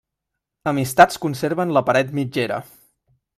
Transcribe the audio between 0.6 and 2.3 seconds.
Amistats conserven la paret